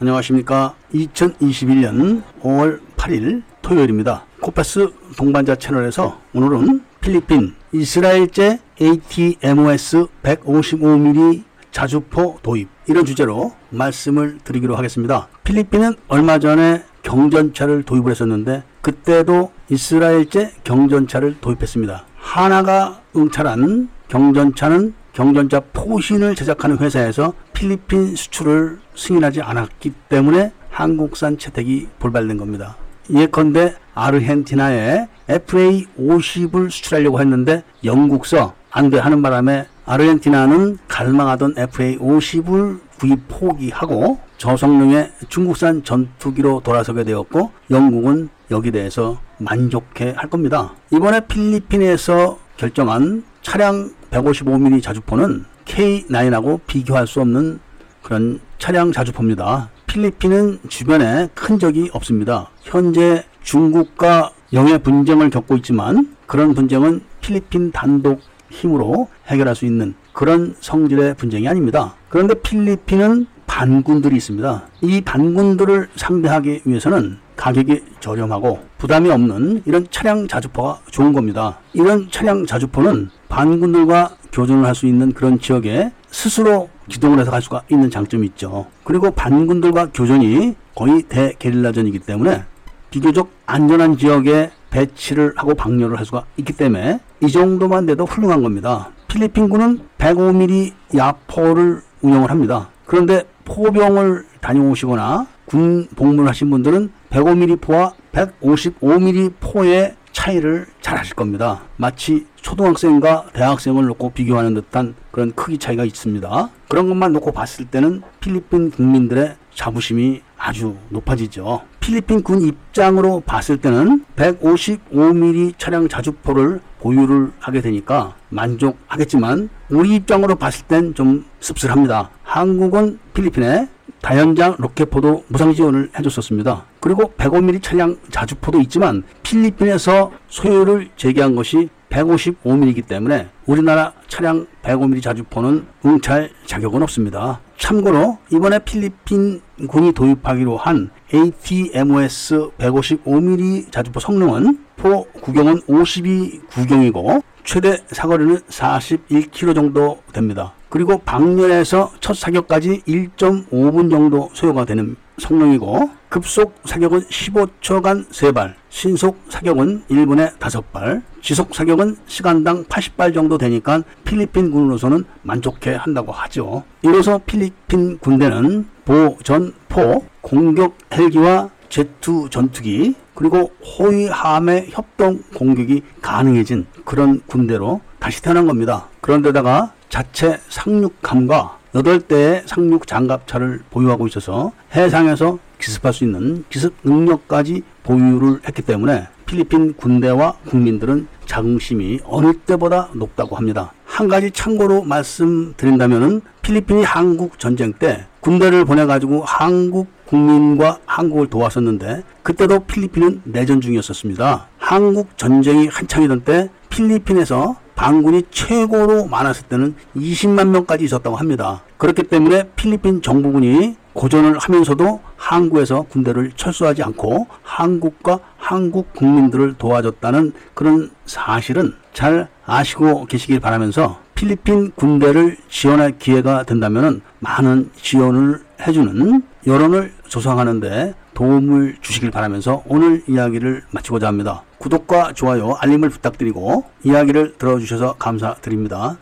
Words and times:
안녕하십니까. 0.00 0.76
2021년 0.94 2.22
5월 2.42 2.78
8일 2.96 3.42
토요일입니다. 3.62 4.26
코파스 4.40 4.92
동반자 5.16 5.56
채널에서 5.56 6.20
오늘은 6.32 6.82
필리핀 7.00 7.56
이스라엘제 7.72 8.60
ATMOS 8.80 10.06
155mm 10.22 11.42
자주포 11.72 12.38
도입 12.42 12.68
이런 12.86 13.04
주제로 13.04 13.52
말씀을 13.70 14.38
드리기로 14.44 14.76
하겠습니다. 14.76 15.26
필리핀은 15.42 15.96
얼마 16.06 16.38
전에 16.38 16.84
경전차를 17.02 17.82
도입을 17.82 18.12
했었는데 18.12 18.62
그때도 18.80 19.50
이스라엘제 19.68 20.52
경전차를 20.62 21.38
도입했습니다. 21.40 22.04
하나가 22.16 23.00
응찰한 23.16 23.88
경전차는 24.06 24.94
경전차 25.18 25.58
포신을 25.72 26.36
제작하는 26.36 26.78
회사에서 26.78 27.32
필리핀 27.52 28.14
수출을 28.14 28.78
승인하지 28.94 29.42
않았기 29.42 29.90
때문에 30.08 30.52
한국산 30.70 31.38
채택이 31.38 31.88
불발된 31.98 32.36
겁니다. 32.36 32.76
예컨대 33.10 33.74
아르헨티나에 33.96 35.08
FA50을 35.28 36.70
수출하려고 36.70 37.20
했는데 37.20 37.64
영국서 37.82 38.54
안 38.70 38.90
돼 38.90 39.00
하는 39.00 39.20
바람에 39.20 39.66
아르헨티나는 39.86 40.78
갈망하던 40.86 41.56
FA50을 41.56 42.78
구입 43.00 43.18
포기하고 43.26 44.20
저성능의 44.36 45.10
중국산 45.28 45.82
전투기로 45.82 46.60
돌아서게 46.62 47.02
되었고 47.02 47.50
영국은 47.72 48.28
여기 48.52 48.70
대해서 48.70 49.18
만족해 49.38 50.14
할 50.16 50.30
겁니다. 50.30 50.74
이번에 50.92 51.22
필리핀에서 51.26 52.38
결정한 52.56 53.24
차량 53.42 53.97
155mm 54.10 54.82
자주포는 54.82 55.44
K9하고 55.64 56.60
비교할 56.66 57.06
수 57.06 57.20
없는 57.20 57.60
그런 58.02 58.40
차량 58.58 58.92
자주포입니다. 58.92 59.70
필리핀은 59.86 60.60
주변에 60.68 61.28
큰 61.34 61.58
적이 61.58 61.90
없습니다. 61.92 62.50
현재 62.62 63.24
중국과 63.42 64.30
영해 64.52 64.78
분쟁을 64.78 65.30
겪고 65.30 65.56
있지만 65.56 66.16
그런 66.26 66.54
분쟁은 66.54 67.00
필리핀 67.20 67.72
단독 67.72 68.20
힘으로 68.50 69.08
해결할 69.26 69.54
수 69.54 69.66
있는 69.66 69.94
그런 70.12 70.54
성질의 70.60 71.14
분쟁이 71.14 71.48
아닙니다. 71.48 71.94
그런데 72.08 72.34
필리핀은 72.34 73.26
반군들이 73.46 74.16
있습니다. 74.16 74.68
이 74.82 75.00
반군들을 75.00 75.88
상대하기 75.96 76.62
위해서는 76.64 77.18
가격이 77.38 77.82
저렴하고 78.00 78.58
부담이 78.78 79.08
없는 79.10 79.62
이런 79.64 79.86
차량 79.90 80.28
자주포가 80.28 80.80
좋은 80.90 81.12
겁니다. 81.12 81.58
이런 81.72 82.10
차량 82.10 82.44
자주포는 82.44 83.08
반군들과 83.28 84.16
교전을 84.32 84.66
할 84.66 84.74
수 84.74 84.86
있는 84.86 85.12
그런 85.12 85.40
지역에 85.40 85.90
스스로 86.10 86.68
기동을 86.88 87.20
해서 87.20 87.30
갈 87.30 87.40
수가 87.40 87.62
있는 87.70 87.90
장점이 87.90 88.26
있죠. 88.28 88.66
그리고 88.84 89.10
반군들과 89.10 89.90
교전이 89.94 90.54
거의 90.74 91.02
대게릴라전이기 91.02 92.00
때문에 92.00 92.44
비교적 92.90 93.30
안전한 93.46 93.96
지역에 93.96 94.50
배치를 94.70 95.34
하고 95.36 95.54
방류를 95.54 95.98
할 95.98 96.04
수가 96.04 96.24
있기 96.36 96.52
때문에 96.54 97.00
이 97.22 97.28
정도만 97.28 97.86
돼도 97.86 98.04
훌륭한 98.04 98.42
겁니다. 98.42 98.90
필리핀군은 99.08 99.80
105mm 99.98 100.72
야포를 100.96 101.80
운영을 102.02 102.30
합니다. 102.30 102.68
그런데 102.84 103.24
포병을 103.44 104.24
다녀오시거나 104.40 105.26
군 105.46 105.88
복무를 105.96 106.28
하신 106.28 106.50
분들은 106.50 106.90
105mm 107.10 107.60
포와 107.60 107.94
155mm 108.12 109.32
포의 109.40 109.94
차이를 110.12 110.66
잘 110.80 110.98
하실 110.98 111.14
겁니다. 111.14 111.62
마치 111.76 112.26
초등학생과 112.36 113.26
대학생을 113.32 113.86
놓고 113.86 114.10
비교하는 114.10 114.54
듯한 114.54 114.94
그런 115.10 115.32
크기 115.32 115.58
차이가 115.58 115.84
있습니다. 115.84 116.50
그런 116.68 116.88
것만 116.88 117.12
놓고 117.12 117.32
봤을 117.32 117.66
때는 117.66 118.02
필리핀 118.20 118.70
국민들의 118.70 119.36
자부심이 119.54 120.22
아주 120.36 120.76
높아지죠. 120.88 121.62
필리핀 121.80 122.22
군 122.22 122.42
입장으로 122.42 123.20
봤을 123.20 123.58
때는 123.58 124.04
155mm 124.16 125.54
차량 125.58 125.88
자주포를 125.88 126.60
보유를 126.80 127.32
하게 127.38 127.60
되니까 127.60 128.14
만족하겠지만 128.28 129.48
우리 129.70 129.96
입장으로 129.96 130.36
봤을 130.36 130.66
땐 130.66 130.94
좀 130.94 131.24
씁쓸합니다. 131.40 132.10
한국은 132.22 132.98
필리핀에 133.14 133.68
다연장 134.02 134.56
로켓포도 134.58 135.24
무상 135.28 135.52
지원을 135.52 135.90
해줬었습니다. 135.98 136.64
그리고 136.80 137.12
105mm 137.16 137.62
차량 137.62 137.96
자주포도 138.10 138.60
있지만 138.62 139.02
필리핀에서 139.22 140.12
소유를 140.28 140.90
제기한 140.96 141.34
것이 141.34 141.68
155mm이기 141.90 142.86
때문에 142.86 143.28
우리나라 143.46 143.92
차량 144.08 144.46
105mm 144.62 145.02
자주포는 145.02 145.66
응찰 145.86 146.30
자격은 146.46 146.82
없습니다. 146.82 147.40
참고로 147.56 148.18
이번에 148.30 148.60
필리핀 148.60 149.40
군이 149.66 149.92
도입하기로 149.92 150.56
한 150.56 150.90
ATMOS 151.12 152.50
155mm 152.58 153.72
자주포 153.72 154.00
성능은 154.00 154.58
포 154.76 155.04
구경은 155.12 155.62
52 155.66 156.40
구경이고 156.50 157.22
최대 157.44 157.78
사거리는 157.90 158.36
41km 158.38 159.54
정도 159.54 160.02
됩니다. 160.12 160.52
그리고 160.68 160.98
방면에서 160.98 161.92
첫 162.00 162.16
사격까지 162.16 162.82
1.5분 162.86 163.90
정도 163.90 164.28
소요가 164.32 164.64
되는 164.64 164.96
성능이고 165.18 165.90
급속 166.08 166.54
사격은 166.64 167.00
15초간 167.00 168.08
3발, 168.08 168.54
신속 168.68 169.18
사격은 169.28 169.84
1분에 169.90 170.38
5발, 170.38 171.02
지속 171.20 171.54
사격은 171.54 171.96
시간당 172.06 172.64
80발 172.64 173.12
정도 173.12 173.36
되니까 173.36 173.82
필리핀 174.04 174.50
군으로서는 174.50 175.04
만족해 175.22 175.74
한다고 175.74 176.12
하죠. 176.12 176.62
이로써 176.82 177.18
필리핀 177.26 177.98
군대는 177.98 178.66
보전포, 178.84 180.04
공격 180.20 180.76
헬기와 180.92 181.50
제투 181.68 182.28
전투기 182.30 182.94
그리고 183.14 183.50
호위함의 183.78 184.68
협동 184.70 185.20
공격이 185.34 185.82
가능해진 186.00 186.66
그런 186.84 187.20
군대로 187.26 187.80
다시 187.98 188.22
태어난 188.22 188.46
겁니다. 188.46 188.88
그런데다가 189.00 189.72
자체 189.88 190.38
상륙함과 190.48 191.58
8대의 191.74 192.46
상륙 192.46 192.86
장갑차를 192.86 193.60
보유하고 193.70 194.06
있어서 194.06 194.52
해상에서 194.74 195.38
기습할 195.58 195.92
수 195.92 196.04
있는 196.04 196.44
기습 196.48 196.74
능력까지 196.84 197.62
보유를 197.82 198.40
했기 198.46 198.62
때문에 198.62 199.08
필리핀 199.26 199.74
군대와 199.74 200.34
국민들은 200.48 201.08
자긍심이 201.26 202.00
어느 202.04 202.32
때보다 202.32 202.88
높다고 202.94 203.36
합니다. 203.36 203.72
한 203.84 204.08
가지 204.08 204.30
참고로 204.30 204.82
말씀드린다면 204.84 206.22
필리핀이 206.40 206.84
한국 206.84 207.38
전쟁 207.38 207.72
때 207.74 208.06
군대를 208.20 208.64
보내가지고 208.64 209.24
한국 209.26 209.88
국민과 210.06 210.78
한국을 210.86 211.28
도왔었는데 211.28 212.02
그때도 212.22 212.60
필리핀은 212.60 213.22
내전 213.24 213.60
중이었었습니다. 213.60 214.46
한국 214.58 215.18
전쟁이 215.18 215.66
한창이던 215.66 216.20
때 216.20 216.48
필리핀에서 216.70 217.56
반군이 217.78 218.24
최고로 218.32 219.06
많았을 219.06 219.46
때는 219.46 219.76
20만 219.96 220.48
명까지 220.48 220.84
있었다고 220.84 221.14
합니다. 221.14 221.62
그렇기 221.76 222.02
때문에 222.02 222.48
필리핀 222.56 223.02
정부군이 223.02 223.76
고전을 223.92 224.36
하면서도 224.36 225.00
항구에서 225.16 225.82
군대를 225.82 226.32
철수하지 226.34 226.82
않고 226.82 227.28
한국과 227.42 228.18
한국 228.36 228.92
국민들을 228.94 229.54
도와줬다는 229.58 230.32
그런 230.54 230.90
사실은 231.06 231.72
잘 231.92 232.28
아시고 232.44 233.06
계시길 233.06 233.38
바라면서 233.38 234.00
필리핀 234.16 234.72
군대를 234.72 235.36
지원할 235.48 235.98
기회가 236.00 236.42
된다면 236.42 237.00
많은 237.20 237.70
지원을 237.80 238.40
해주는 238.60 239.22
여론을 239.46 239.92
조성하는데 240.08 240.94
도움을 241.18 241.78
주시길 241.80 242.12
바라면서 242.12 242.62
오늘 242.68 243.02
이야기를 243.08 243.64
마치고자 243.72 244.06
합니다. 244.06 244.44
구독과 244.58 245.14
좋아요, 245.14 245.56
알림을 245.58 245.90
부탁드리고 245.90 246.64
이야기를 246.84 247.38
들어주셔서 247.38 247.94
감사드립니다. 247.94 248.98